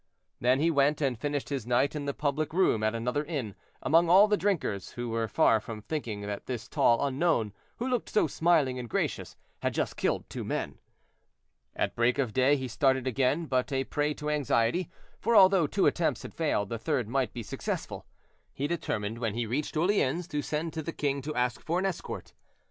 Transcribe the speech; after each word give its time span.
Then 0.39 0.59
he 0.59 0.71
went 0.71 0.99
and 0.99 1.15
finished 1.15 1.49
his 1.49 1.67
night 1.67 1.95
in 1.95 2.05
the 2.05 2.13
public 2.15 2.53
room 2.53 2.81
at 2.81 2.95
another 2.95 3.23
inn, 3.23 3.53
among 3.83 4.09
all 4.09 4.27
the 4.27 4.35
drinkers, 4.35 4.93
who 4.93 5.09
were 5.09 5.27
far 5.27 5.59
from 5.59 5.79
thinking 5.83 6.21
that 6.21 6.47
this 6.47 6.67
tall 6.67 7.05
unknown, 7.05 7.53
who 7.77 7.87
looked 7.87 8.09
so 8.09 8.25
smiling 8.25 8.79
and 8.79 8.89
gracious, 8.89 9.35
had 9.59 9.75
just 9.75 9.97
killed 9.97 10.27
two 10.27 10.43
men. 10.43 10.79
At 11.75 11.95
break 11.95 12.17
of 12.17 12.33
day 12.33 12.55
he 12.55 12.67
started 12.67 13.05
again, 13.05 13.45
but 13.45 13.71
a 13.71 13.83
prey 13.83 14.15
to 14.15 14.31
anxiety, 14.31 14.89
for 15.19 15.35
although 15.35 15.67
two 15.67 15.85
attempts 15.85 16.23
had 16.23 16.33
failed, 16.33 16.69
the 16.69 16.79
third 16.79 17.07
might 17.07 17.31
be 17.31 17.43
successful. 17.43 18.07
He 18.55 18.65
determined 18.65 19.19
when 19.19 19.35
he 19.35 19.45
reached 19.45 19.77
Orleans 19.77 20.27
to 20.29 20.41
send 20.41 20.73
to 20.73 20.81
the 20.81 20.91
king 20.93 21.21
to 21.21 21.35
ask 21.35 21.61
for 21.61 21.77
an 21.77 21.85
escort. 21.85 22.33